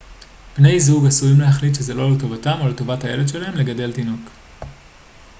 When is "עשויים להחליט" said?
1.07-1.75